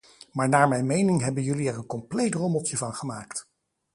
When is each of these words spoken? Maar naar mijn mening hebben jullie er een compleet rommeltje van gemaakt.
Maar 0.31 0.49
naar 0.49 0.67
mijn 0.67 0.85
mening 0.85 1.21
hebben 1.21 1.43
jullie 1.43 1.67
er 1.69 1.77
een 1.77 1.85
compleet 1.85 2.33
rommeltje 2.35 2.77
van 2.77 2.93
gemaakt. 2.93 3.47